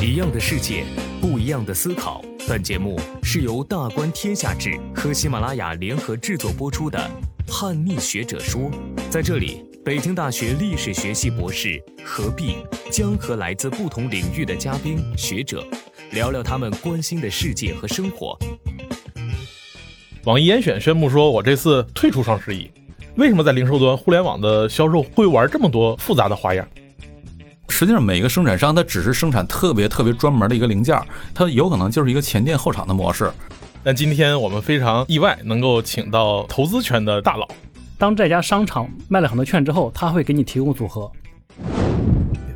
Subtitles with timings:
[0.00, 0.84] 一样的世界，
[1.20, 2.22] 不一样的思考。
[2.48, 6.98] 本节目是由大观天下志和喜马拉雅联合制作播出的
[7.46, 8.62] 《叛逆学者说》。
[9.10, 12.56] 在这里，北京大学历史学系博士何必
[12.90, 15.66] 将和来自不同领域的嘉宾学者
[16.12, 18.38] 聊聊他们关心的世界和生活。
[20.24, 22.70] 网易严选宣布说，我这次退出双十一。
[23.16, 26.66] 为什么在零售端互联网的销售会玩这么多复杂的花样？
[27.76, 30.96] 实际上，每个生产商它只是生产特别特别专门的一个零件，
[31.34, 33.28] 它有可能就是一个前店后厂的模式。
[33.82, 37.48] 但今天我们非常意外，能够请到投资圈的大佬。
[37.98, 41.10] 当这家商场卖了很多券之后，他会给你提供组合。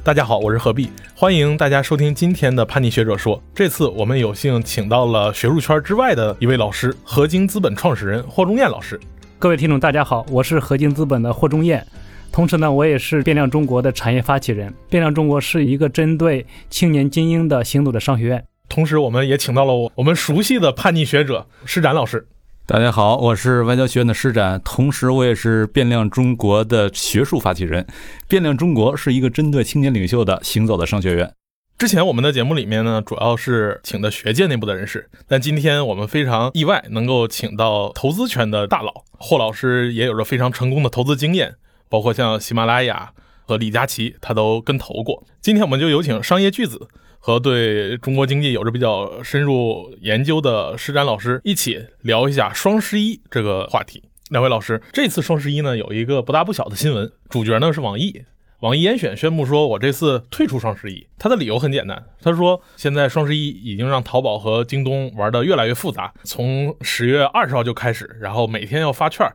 [0.05, 3.43] 大家好，我是何必，欢迎大家收听今天的叛逆学者说。
[3.53, 8.99] 这次我们有幸请到了学术圈之外的一位老师，合金资本创始人霍中彦老师。
[9.41, 11.85] 各位听众，大家好，我是合金资本的霍中彦。
[12.31, 14.73] 同时呢，我也是变量中国的产业发起人。
[14.89, 18.45] 变量中国是一个针对青年精英的行走的商学院。
[18.69, 22.27] 同时，我们也请到了我我们熟悉的叛逆学者施展老师。
[22.65, 27.87] 大家好，我是外交学院的施展，同时我也是变量中国的学术发起人。
[28.29, 31.33] 变量中国是一个针对青年领袖的行走的商学院。
[31.79, 41.55] 之前我们的节目里面呢，主要是请的学界内部的人士，但今天我们非常意外能够请到投资圈的大佬霍老师，也有着非常成功的投资经验。
[41.89, 45.25] 包括像喜马拉雅和李佳琦，他都跟投过。
[45.41, 54.03] 今天我们就有请商业巨子和对中国经济有着比较深入研究的施展老师一起聊一下双十一这个话题。
[54.31, 58.23] 两位老师，这次双十一呢有一个不大不小的新闻，主角呢是网易。
[58.61, 61.07] 网易严选宣布说，我这次退出双十一。
[61.17, 69.27] 他的理由很简单，他说现在双十一已经让淘宝和京东玩得越来越复杂，从十月二十号就开始，然后每天要发券。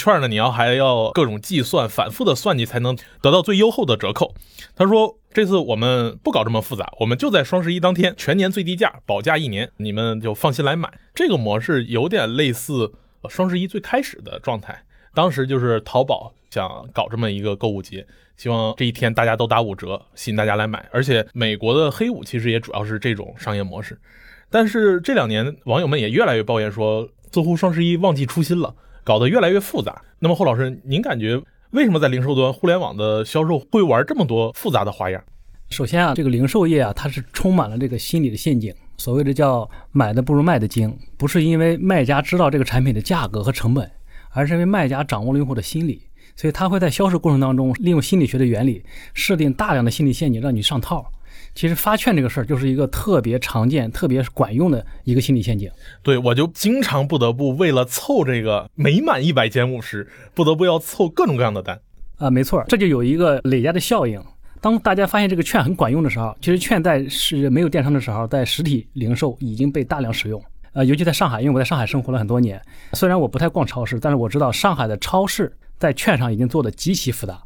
[0.00, 0.28] 券呢？
[0.28, 4.34] 你要还要各种计算，反复的算计才能得到最优厚的折扣。
[4.74, 12.92] 他说：“这次我们不搞这么复杂，我们就在双十一当天全年最低价，保价一年，你们就放心来买。”这个模式有点类似
[13.28, 14.84] 双十一最开始的状态。
[15.12, 18.06] 当时就是淘宝想搞这么一个购物节，
[18.36, 20.88] 希望这一天大家都打五折，吸引大家来买。
[20.90, 24.00] 而且美国的黑五其实也主要是这种商业模式。
[24.48, 28.74] 但是这两年网友们也越来越抱怨说，似乎双十一忘记初心了。
[29.04, 30.02] 搞得越来越复杂。
[30.18, 31.40] 那么，霍老师，您感觉
[31.70, 35.22] 为什么在零售端互联网的销售会玩这么多复杂的花样？
[35.68, 38.74] 首先啊，这个零售业啊，它是充满了这个心理的陷阱。
[38.98, 43.90] 所谓的叫“买的不如卖的精”，不是因为卖家知道这个产品的价格和成本，
[44.30, 46.02] 而是因为卖家掌握了用户的心理，
[46.36, 48.84] 所以他会在销售过程当中利用心理学的原理，
[49.14, 51.10] 设定大量的心理陷阱让你上套。
[51.54, 55.70] 其实发券这个事儿就是一个特别常见、特别管用的一个心理陷阱。
[56.02, 61.80] 对我就经常不得不为了凑这个每满一百减五十，不得不要凑各种各样的单。
[62.16, 64.22] 啊，没错，这就有一个累加的效应。
[64.60, 70.42] 当大家发现这个券很管用的时候，其实券在是没有电商的时候，在实体零售已经被大量使用。
[70.72, 72.60] 呃，尤其在上海，因为我在上海生活了很多年，
[72.92, 77.42] 虽然我不太逛超市，但是我知道上海的超市在券上已经做的极其复杂。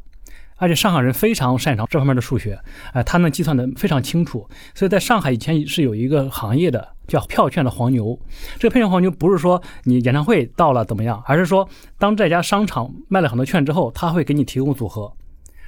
[0.57, 2.59] 而且上海人非常擅长这方面的数学，
[2.93, 4.47] 哎，他能计算的非常清楚。
[4.73, 8.17] 所以在上海以前是有一个行业的叫票券的黄牛。
[8.57, 11.67] 这个票券黄牛不是说你演唱会到了怎么样，而是说
[11.99, 15.11] 当这家商场卖了很多券之后，他会给你提供组合。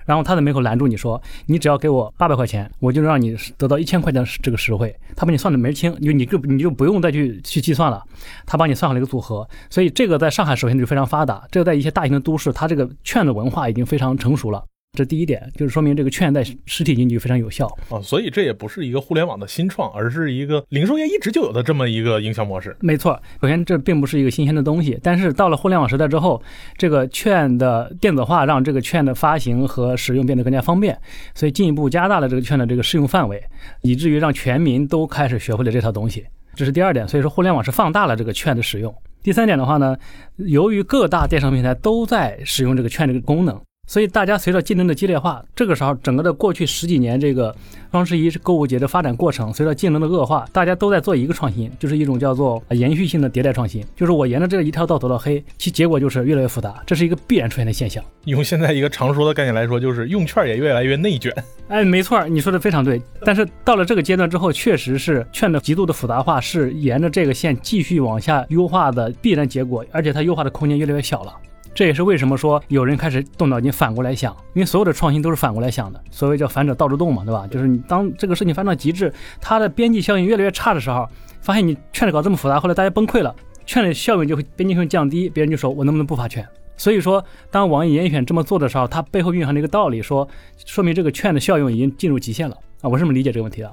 [0.05, 8.01] 然后他在门口拦住你说：“你只要给我八百块钱，我就让你得到一千块钱这个实惠。”他把你算的门清，你你就你就不用再去去计算了，
[8.45, 9.45] 他帮你算好了一个组合。
[9.69, 14.63] 所以这个在上海首先就非常发达，这个在一些大型的都市，它这个券的文化已经非常成熟了。
[14.97, 22.75] 这第一点就是说明这个券在实体经济非常有效啊，所以这也不是一个互联网的新创，而是一个零售业一直就有的这么一个营销模式。
[22.79, 26.41] 没错，首先这并不是一个新鲜的东西，但是到了互联网时代之后，
[26.77, 30.97] 这个券的电子化让这个券的发行和使用变得更加方便，
[31.35, 33.39] 所以进一步加大了这个券的这个适用范围，
[33.83, 36.25] 以至于让全民都开始学会了这套东西。
[36.55, 38.91] 这是第二点，所以说互联网是放大了这个券的使用。
[39.21, 39.95] 第三点的话呢，
[40.37, 43.61] 由于各大电商平台都在使用这个券这个功能。
[43.87, 47.55] 所以大家随着竞争的激烈化，这个时候整个的过去十几年这个
[47.89, 58.03] 双十一是购物节的发展过程，随着竞争的恶化，大家都在做一个创新，就是一种叫做延续性的迭代创新，就是我沿着这一条道走到黑，其结果就是越来越复杂，这是一个必然出现的现象。
[58.25, 61.33] 用现在一个常说的概念来说，就是用券也越来越内卷。
[61.69, 63.01] 哎，没错，你说的非常对。
[63.23, 71.33] 但是到了这个阶段之后，确实是券的极度的复杂化是沿着这个线继续往下优化的必然结果，而且它优化的空间越来越小了。
[71.77, 76.03] 这也是为什么说有人开始动脑筋反过来想，因为所有的创新都是反过来想的。
[76.09, 77.45] 所谓叫反者道之动嘛，对吧？
[77.45, 81.07] 就是你当这个事情翻到极致，它的边际效应越来越差的时候，
[81.39, 83.35] 发现你券的搞这么复杂，后来大家崩溃了，
[83.67, 86.43] 券的效应就会边际效应降低，别人就说我能不能不发券？
[86.77, 90.27] 所以说，当网易严选这么做的时候，它背后蕴含的一个道理，说
[90.65, 92.57] 说明这个券的效用已经进入极限了。
[92.81, 93.71] 啊，我是这么理解这个问题的。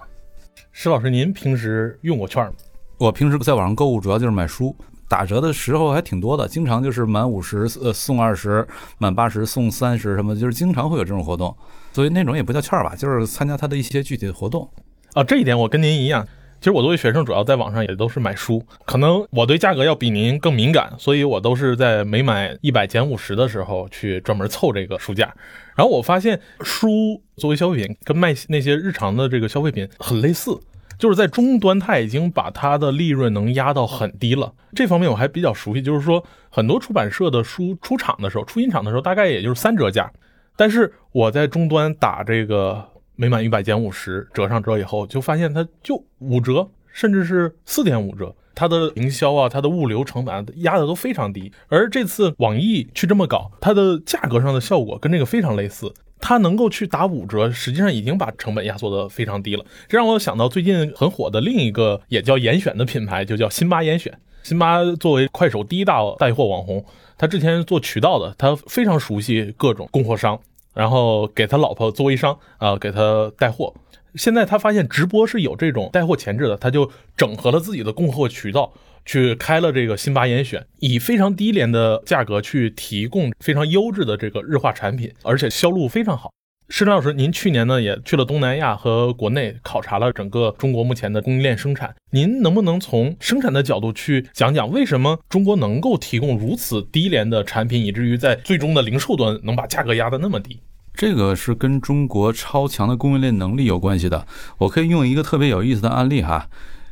[0.73, 2.53] 石老师，您平时用过券吗？
[2.99, 4.77] 我平时在网上购物主要就是买书，
[5.15, 8.67] 打折的时候还挺多的，经常就是满五十呃送二十，
[8.99, 11.57] 满八十送三十，什么就是经常会有这种活动。
[11.93, 14.69] 所以那种也不叫券吧，就是参加他的一些具体的活动。
[15.13, 16.27] 啊，这一点我跟您一样。
[16.59, 25.33] 其实我作为学生，主要在网上也都是买书，可能我对价格要比您更敏感，所以我都是在每买一百减五十的时候去专门凑这个书价。
[25.77, 30.59] 然后我发现书作为消费品，跟卖那些日常的这个消费品很类似，
[30.99, 34.53] 就是在终端它已经把它的利润能压到很低了。
[34.75, 40.13] 这方面我还比较熟悉，就是说很多出版社的书出厂的时候，出新厂的时候大概也就是三折价，
[40.57, 42.91] 但是我在终端打这个。
[43.17, 48.35] 每满一百减五十，折上折以后，就发现它就五折，甚至是四点五折。
[48.57, 51.53] 它的营销啊，它的物流成本压的都非常低。
[51.69, 55.95] 而这次网易去这么搞，它的价格上的效果跟这个非常类似。
[56.27, 59.65] 他能够去打五折，实际上已经把成本压缩的非常低了。
[59.87, 64.19] 这让我想到最近很火的另一个也叫严选的品牌，就叫辛巴严选。
[64.43, 66.83] 辛巴作为快手第一大带货网红，
[67.19, 70.41] 他之前做渠道的，他非常熟悉各种供货商。
[70.73, 73.75] 然后给他老婆做微商啊，给他带货。
[74.15, 78.73] 现在他发现直播是有这种带货潜质的，他就整合了自己的供货渠道，
[79.05, 86.31] 去开了这个辛巴严选，以非常低廉的价格去提供非常优质的这个日化产品，而且销路非常好。
[86.71, 100.59] 施老师，您去年呢也去了东南亚和国内考察了整个中国目前的供应链生产，您能不能从生产的角度去讲讲为什么中国能够提供如此低廉的产品，以至于在最终的零售端能把价格压得那么低？
[100.95, 104.27] 这个是跟中国超强的供应链能力有关系的。
[104.59, 106.47] 我可以用一个特别有意思的案例哈，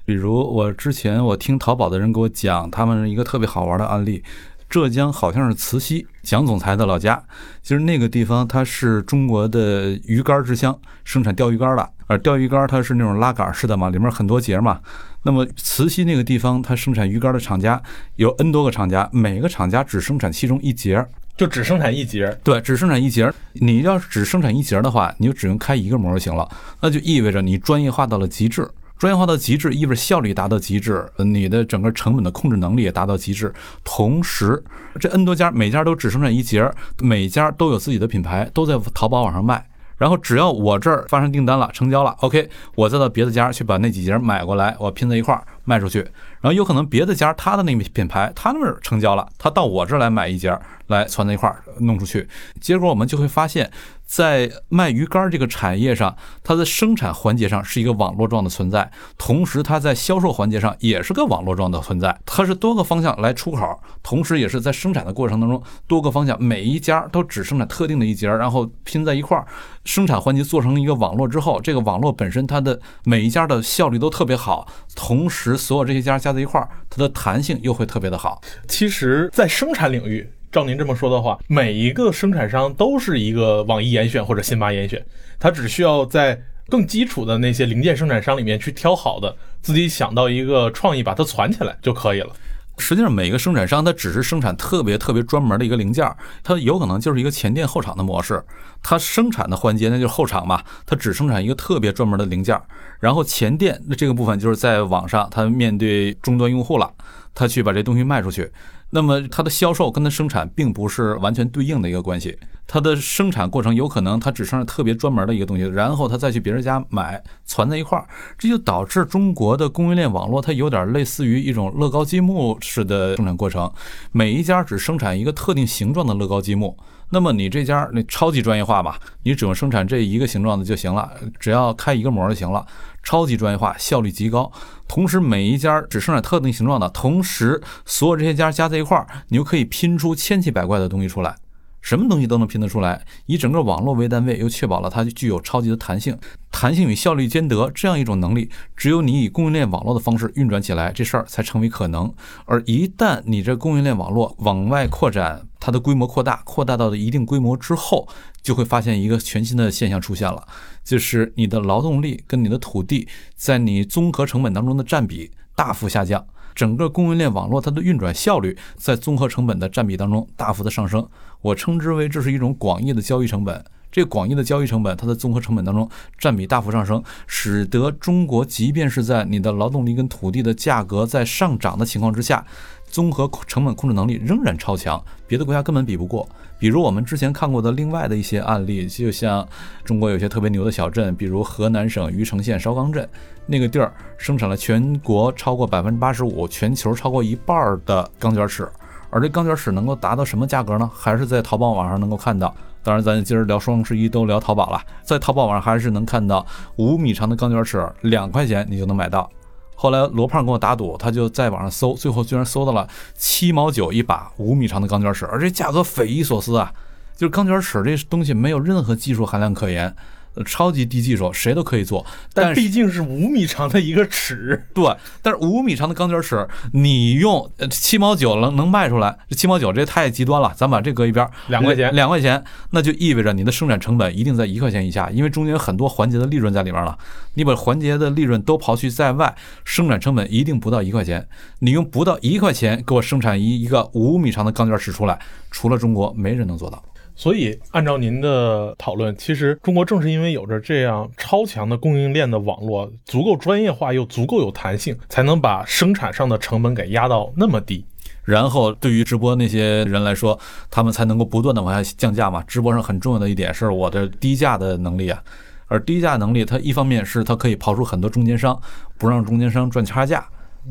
[0.04, 4.22] 比如我之前我听淘宝的人给我讲，他们一个特别好玩的案例。
[4.68, 7.22] 浙江好像是慈溪蒋总裁的老家，
[7.62, 11.86] 其实那个地方它是中国的鱼竿之乡，生产钓鱼竿的。
[12.06, 14.80] 而钓鱼竿它是那种拉杆式的嘛，里面很多节嘛。
[15.24, 17.82] 那么慈溪那个地方，它生产鱼竿的厂家
[18.16, 21.06] 有 N 多个厂家，每个厂家只生产其中一节，
[21.36, 22.36] 就只生产一节。
[22.44, 23.32] 对，只生产一节。
[23.54, 26.48] 你要是只生产一节的话，你就只用开一个模就行了，
[26.80, 28.68] 那就意味着你专业化到了极致。
[28.98, 33.52] 专业化到极致，意味着效率达到极致，你的整个成本的控制能力也达到极致。
[33.82, 34.62] 同时，
[35.00, 36.70] 这 N 多家每家都只生产一节，
[37.00, 39.66] 每家都有自己的品牌，都在淘宝网上卖。
[39.98, 46.00] 然后只要我这儿发生订单了，成交了，OK，我再到别的家去把那几节买过来，我拼在一块儿卖出去。
[46.40, 52.28] 然后有可能别的家他的那个品牌他那儿成交了，他到我这儿来买一节，来攒在一块儿弄出去。
[52.60, 53.70] 结果我们就会发现。
[54.04, 56.14] 在卖鱼竿这个产业上，
[56.44, 62.20] 它的生产环节上是一个网络状的存在，同时它在销售环节上也是个网络状的存在。
[62.26, 69.46] 它是多个方向来出口，同时也是在生产的过程当中多个方向，每一家都只生产特定的一节，然后拼在一块儿。
[69.86, 78.40] 生产环节做成一个网络之后，这个网络本身它的每一家的效率都特别好，同时所有这些加加在一块儿，它的弹性又会特别的好。
[78.68, 80.28] 其实，在生产领域。
[80.50, 85.02] 照您这么说的话，每一个生产商都是一个网易严选或者辛巴严选，
[85.40, 86.38] 他只需要在
[86.68, 92.36] 更基础的那些零件生产商里面去挑好的，自己想到一个创意把它攒起来就可以了。
[92.78, 96.10] 实际上，每个生产商他只是生产特别特别专门的一个零件，
[96.42, 98.42] 它有可能就是一个前店后厂的模式。
[98.82, 102.60] 它生产的环节那就是后厂嘛，它只生产一个特别专门的零件，
[102.98, 106.90] 然后前店那这个部分就是在网上，它面对终端用户了，
[107.34, 108.50] 他去把这东西卖出去。
[108.90, 112.36] 那么它的销售跟它生产并不是完全对应的一个关系，
[112.72, 123.70] 它的生产过程有可能它只生产特别专门的一个东西，然后它再去别人家买，攒在一块儿，这就导致中国的供应链网络它有点类似于一种乐高积木式的生产过程，
[124.10, 126.74] 每一家只生产一个特定形状的乐高积木。
[127.10, 132.64] 那么你这家那超级专业化吧，你只用生产这一个形状的就行了，只要开一个模就行了，
[133.02, 134.50] 超级专业化，效率极高。
[134.88, 141.36] 同时每一家只生产特定形状的，同时所有这些家加在一块儿，你就可以拼出千奇百怪的东西出来。
[141.82, 146.16] 什么东西都能拼得出来，以整个网络为单位，又确保了它具有超级的弹性，
[146.50, 152.10] 弹性与效率兼得这样一种能力，只有你以供应链网络的方式运转起来，这事儿才成为可能。
[152.46, 158.06] 而一旦你这供应链网络往外扩展，它的规模扩大，扩大到了一定规模之后，
[158.40, 160.46] 就会发现一个全新的现象出现了，
[160.84, 166.24] 就是你的劳动力跟你的土地在你综合成本当中的占比大幅下降。
[166.54, 171.08] 整个供应链网络它的运转效率在综合成本的占比当中大幅的上升，
[171.42, 173.62] 我称之为这是一种广义的交易成本。
[173.90, 175.86] 这广义的交易成本，它的综合成本当中
[176.18, 182.42] 占比大幅上升，使得中国即便是在你的劳动力跟土地的价格在上涨的情况之下，
[182.86, 186.26] 综合成本控制能力仍然超强，别的国家根本比不过。
[186.58, 189.46] 比如我们之前看过的另外的一些案例，就像
[189.84, 193.06] 中国有些特别牛的小镇，比如河南省虞城县烧钢镇，
[193.44, 198.66] 那个地儿生产了全国超过百分之八十五、全球超过一半的钢卷尺，
[199.12, 200.90] 而这钢卷尺能够达到什么价格呢？
[200.94, 202.52] 还是在淘宝网上能够看到。
[202.82, 206.44] 当然，咱今儿聊双十一都聊淘宝了，在淘宝网上还是能看到
[206.76, 209.30] 五米长的钢卷尺，两块钱你就能买到。
[209.74, 216.72] 后来罗胖跟我打赌，他就在网上搜，最后居然搜到了七毛九一把五米长的钢卷尺，而这价格匪夷所思啊！
[217.14, 219.94] 就是钢卷尺这东西没有任何技术含量可言。
[220.34, 224.96] 呃，超级低技术，谁都可以做，但毕竟是五米长的一个尺，对。
[225.20, 236.96] 但是五米长的钢卷尺，你用七毛九能能卖出来，这七毛九这太极端了，咱把这搁一边，两块钱，两块钱，那就意味着你的生产成本一定在一块钱以下，因为中间有很多环节的利润在里面了。
[237.34, 239.34] 你把环节的利润都刨去在外，
[239.64, 241.26] 生产成本一定不到一块钱。
[241.58, 245.18] 你用不到一块钱给我生产一一个五米长的钢卷尺出来，
[245.50, 246.82] 除了中国，没人能做到。
[247.14, 257.84] 所以，按照您的讨论，其实中国正是因为有着这样超强的供应链的网络，足够专业化又足够有弹性，才能把生产上的成本给压到那么低。
[258.24, 260.38] 然后，对于直播那些人来说，
[260.70, 262.42] 他们才能够不断的往下降价嘛。
[262.46, 265.22] 直播上很重要的一点是我的低价的能力啊，
[265.66, 268.58] 而低价能力，它一方面是它可以刨出很多中间商，
[268.96, 270.24] 不让中间商赚差价。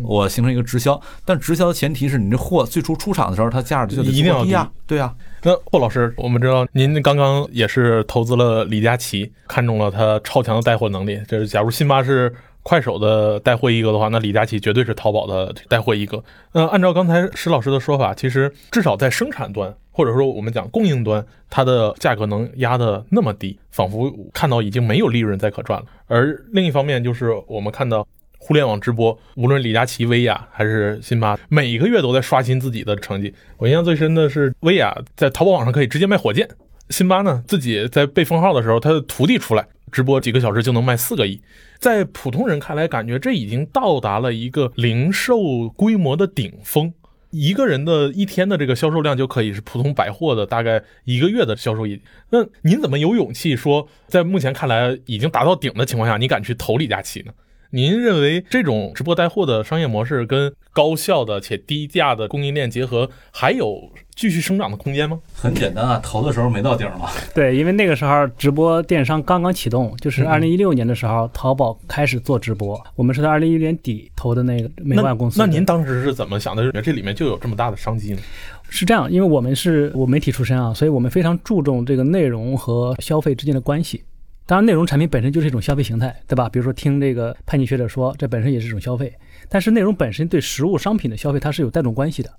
[0.04, 5.14] 我形成一个直销，但直销的前提是你这货最初出厂的时候，它价值就一定要低啊，对啊。
[5.44, 11.20] 那霍老师，我们知道您刚刚也是投资了李佳琦，看中了他超强的带货能力。
[11.28, 12.34] 就是假如辛巴是
[12.64, 16.24] 快手的带货一哥的话，那李佳琦绝对是淘宝的带货一哥。
[16.54, 25.86] 那按照刚才石老师的说法，其实至少在生产端，或者说我们讲供应端，它的价格能压得那么低，仿佛看到已经没有利润再可赚了。
[26.08, 28.08] 而另一方面，就是我们看到。
[28.44, 33.32] 互联网直播，无论李佳琦、薇娅还是辛巴，每一个月都在刷新自己的成绩。
[33.58, 36.50] 我印象最深的是薇娅在淘宝网上可以直接卖火箭，
[36.90, 41.40] 辛巴呢自己在被封号的时候，他的徒弟出来直播几个小时就能卖四个亿。
[41.78, 46.92] 在普通人看来，感觉这已经到达了一个零售规模的顶峰，
[47.30, 52.00] 一个人的一天的这个销售量就可以是普通百货的大概一个月的销售额。
[52.32, 57.32] 那您怎么有勇气说，在目前看来已经达到顶的情况下，你敢去投李佳琦呢？
[57.74, 65.18] 您认为这种直播带货的商业模式跟高效的且低价的供应链结合，还有继续生长的空间吗？
[65.34, 67.10] 很简单啊，投的时候没到顶嘛。
[67.34, 72.78] 对，因为那个时候直播电商刚刚启动，就是二零一六年的时候，淘宝开始做直播。
[72.96, 75.40] 我们是在二零一六年底投的那个美万公司。
[75.40, 76.70] 那您当时是怎么想的？
[76.82, 78.20] 这里面就有这么大的商机呢？
[78.68, 84.04] 是这样，因为我们是我媒体出身啊，所以我们非常注重这个内容和消费之间的关系。
[84.46, 86.50] 当然，内容产品本身就是一种消费形态，对吧？
[86.50, 89.14] 比如说听这个叛逆学者说，这本身也是一种消费。
[89.48, 92.30] 但是内容本身对实物商品的消费，它是有带动关系的，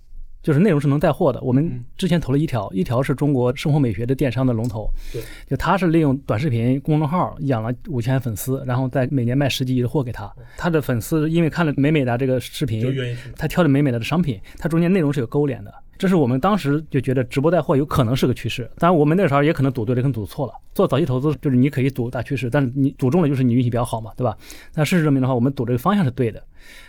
[0.42, 1.40] 就是内容是能带货的。
[1.40, 10.30] 我们之前投了一条，一条是中国生活美学的电商的龙头，对，就他是利用短视频公众号养了五千粉丝，然后在每年卖十几亿的货给他。
[10.58, 12.94] 他的粉丝因为看了美美的这个视频，
[13.36, 15.72] 他挑的美美的的商品，它中间内容是有勾连的。
[16.02, 20.52] 这是我们当时就觉得直播带货有可能是个趋势，当然我们那时候也可能赌对了，可能赌错了。
[20.74, 24.36] 做早期投资就是你可以赌大趋势，但是你赌中了就是你运气比较好嘛，对吧？
[24.74, 26.42] 那事实证明的话，我们赌这个方向是对的。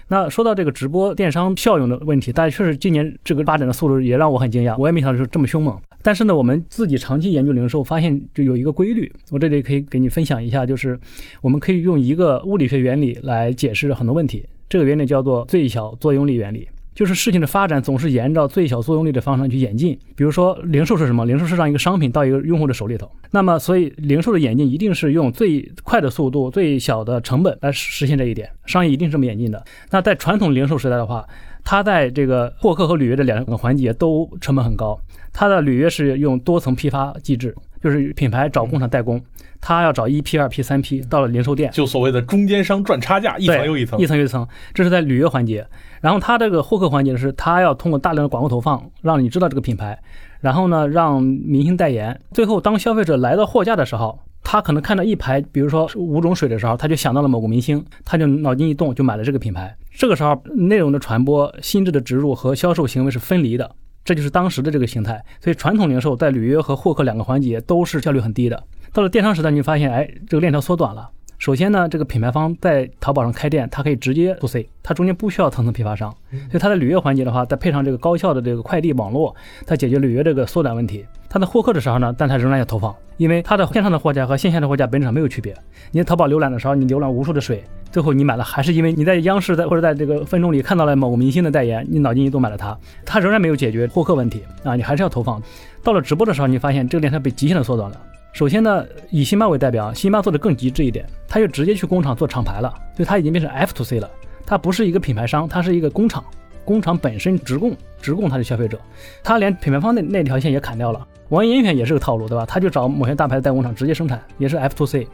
[0.07, 5.79] 那说到这个直播电商效用的问题，大家确实今年这个发展的速度也让我很惊讶，我也没想到是这么凶猛。
[6.01, 10.99] 但是呢，我们自己长期研究零售，发现就有一个规律，我这里可以给你分享一下，就是
[11.39, 16.67] 我们可以用一个物理学原理来解释很多问题，这个原理叫做最小作用力原理。
[16.93, 19.97] 就是事情的发展总是沿着最小作用力的方向去演进。
[20.15, 21.25] 比如说，零售是什么？
[21.25, 23.09] 零售是让一个商品到一个用户的手里头。
[23.31, 28.49] 那么，所以零售的演进一定是用最快的速度、最小的成本来实现这一点。
[28.65, 29.63] 商业一定是这么演进的。
[29.89, 31.25] 那在传统零售时代的话，
[31.63, 34.99] 它在这个获客和履约的两个环节都成本很高。
[35.31, 39.21] 它的履约是用多层批发机制，就是品牌找工厂代工。
[39.65, 44.45] 他要找一批、二批、三批，到了零售店，就所谓的中间商赚差价，一层又一层，一层又一层。
[44.73, 45.65] 这是在履约环节。
[46.01, 49.97] 然后他这个获客环节是，他要通过大量的广告投放，让你知道这个品牌，
[50.41, 52.19] 然后呢，让明星代言。
[52.31, 59.73] 最后，当消费者来到货架的时候，他可能看到一排，比如说五种水的时候，他就想到了某个明星，他就脑筋一动，就买了这个品牌。
[59.91, 65.23] 这个时候，内容的传播、心智的植入和销售行为是分离的，这就是当时的这个形态。
[65.41, 68.63] 所以，传统零售在履约和获客两个环节都是效率很低的。
[68.91, 71.09] 到了电商时代，你发现，哎，这个链条缩短了。
[71.43, 76.09] 首先呢，这个品牌方在淘宝上开店，它可以直接 to C，它中间不需要层层批发商，
[76.49, 79.35] 所以它的履约环节的话，再配上这个高效的这个快递网络，
[79.67, 81.05] 它解决履约这个缩短问题。
[81.27, 85.53] 它在获客的时候呢，但它仍然要投放，因为它的线上的货架和线下的货架本质上没有区别。
[85.91, 95.43] 你在淘宝浏览的时候，你浏览无数的水，最后你买了，还是因为你在央视在或者在这个分钟里看到了某个明星的代言，你脑筋一动买了它，它仍然没有解决获客问题啊，你还是要投放。
[95.83, 97.99] 到了直播的时候，你发现这个链条被极限的缩短了。
[98.33, 104.09] 首先呢，以辛巴为代表，辛巴做的更极致一点，他就直接去工厂做厂牌了，所以他已经变成 F to C 了，
[104.43, 106.23] 他不是一个品牌商，他是一个工厂，
[106.65, 108.79] 工厂本身直供直供他的消费者，
[109.23, 111.07] 他连品牌方那那条线也砍掉了。
[111.29, 112.43] 网易严选也是个套路，对吧？
[112.43, 115.07] 他就找某些大牌的代工厂直接生产，也是 F to C。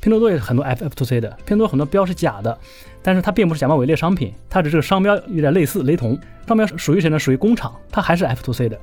[0.00, 2.56] 拼多多也很多 F F to C 的，拼多多很多标是假的，
[3.02, 7.18] 但是它并不是假冒伪劣商品，它的这个商标有点类似雷同，商标属于谁呢？
[7.18, 8.78] 属于工厂，它还是 F to C 的。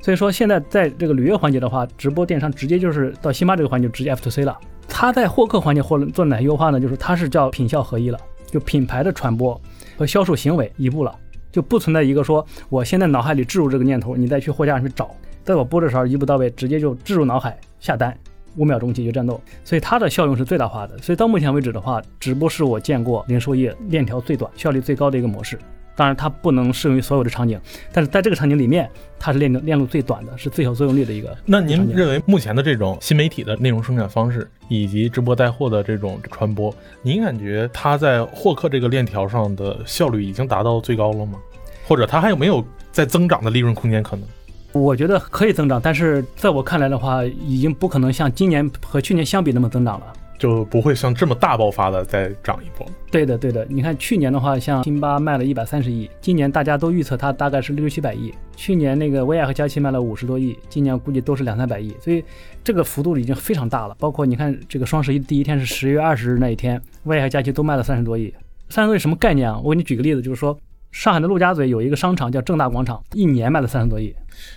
[0.00, 4.56] 所以说现在在这个履约环节的话，直播电商直接就是到辛巴这个环节直接 F to C 了。
[4.86, 6.78] 它在获客环节或做哪些优化呢？
[6.78, 9.60] 就是它是叫品效合一了，就品牌的传播
[9.96, 11.14] 和销售行为一步了，
[11.50, 15.10] 就不存在一个说我现在脑海里置入这个念头，你再去货架上去找，
[15.42, 18.14] 在我播的时候一步到位，直接就置入脑海下单。
[18.56, 20.96] 五秒钟解决战斗，所以它的效用是最大化的。
[20.98, 25.58] 所以到目前为止的话，直播是我见过零售业链条最短、效率最高的一个模式。
[25.96, 27.60] 当然，它不能适用于所有的场景，
[27.92, 31.36] 但是在这个场景里面，它是链链路最短的，是最小作用力的一个。
[31.46, 41.38] 那您认为目前的这种新媒体的内容生产方式以及直播带货的这种传播，您感觉它在获客这个链条上的效率已经达到最高了吗？
[41.86, 44.26] 或者它还有没有在增长的利润空间可能？
[44.74, 52.84] 我觉得可以增长，但是在我看来的话，已经不可能像今年和去年相比那么增长了，就不会像这么大爆发的再涨一波。
[53.08, 53.64] 对的，对的。
[53.70, 58.34] 你看去年的话，像辛巴卖了一百三十亿，今年大家都预测它大概是六七百亿。
[58.56, 62.24] 去年那个薇娅和佳琦卖了五十多亿，今年估计都是两三百亿，所以
[62.64, 63.94] 这个幅度已经非常大了。
[64.00, 68.34] 包括你看这个双十一第一天是十月二十日那一天，薇娅和佳琦都卖了三十多亿。
[68.70, 69.60] 三十多亿什么概念啊？
[69.62, 70.58] 我给你举个例子，就是说
[70.94, 74.14] 上海的陆家嘴有一个商场叫正大广场，一年卖了三十多亿。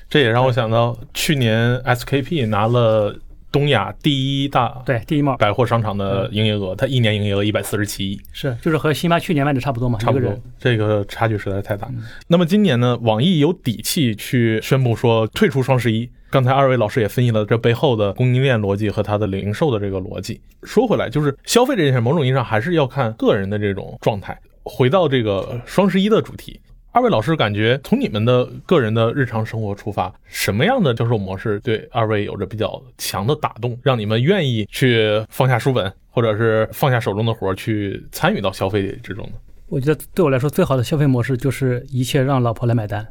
[0.07, 3.13] 这也让我想到，去年 SKP 拿了
[3.51, 11.89] 东亚第一大对第一帽百货商场的营业额，它一年营业额一百四十七亿，是就是和辛巴去年卖的差不多嘛，差不多，这个差距实在是太大。
[12.27, 16.07] 那么今年呢，网易有底气去宣布说退出双十一。
[16.29, 20.39] 刚才二位老师也分析了这背后的供应链逻辑和它的零售的这个逻辑。
[20.61, 24.37] 说回来，就是消费这件事，某种意义上还是要看个人的这种状态。
[24.67, 26.59] 回到这个双十一的主题。
[26.91, 39.33] 二位老师感觉从你们的个人的日常生活出发，什么样的销售模式对二位有着比较强的打动，让你们愿意去放下书本，或者是放下手中的活去参与到消费之中呢？
[39.67, 43.05] 我觉得对我来说最好的消费模式就是一切让老婆来买单。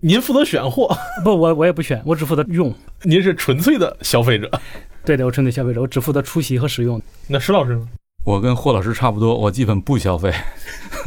[0.00, 0.94] 您负责选货？
[1.24, 2.72] 不，我我也不选，我只负责用。
[3.02, 4.48] 您是纯粹的消费者？
[5.04, 7.02] 对的，我纯粹消费者，我只负责出席和使用。
[7.26, 7.88] 那石老师呢？
[8.24, 10.32] 我跟霍老师差不多，我基本不消费。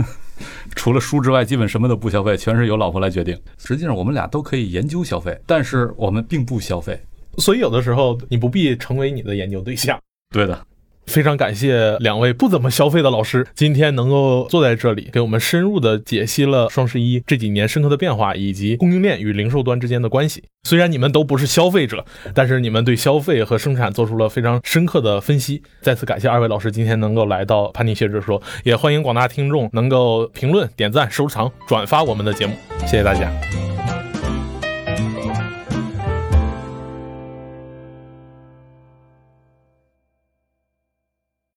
[0.75, 3.35] 除了书之外，基本什么都不消费，全是由老婆来决定。
[3.57, 6.99] 实际上，我们俩都可以研究消费，但是我们并不消费。
[7.39, 9.99] 所以，有的时候你不必成为你的研究对象。
[10.29, 10.65] 对的。
[11.07, 20.43] 非常感谢两位不怎么消费的老师，今天能够坐在这里，给我们深入的解析了双十一这几年深刻的变化，以及供应链与零售端之间的关系。
[20.63, 25.63] 虽然你们都不是消费者，但是你们对消费和生产做出了非常深刻的分析。
[25.81, 32.53] 再次感谢二位老师今天能够来到潘尼学者说，也欢迎广大听众能够评论、点赞、收藏、转发我们的节目。
[32.81, 33.76] 谢谢大家。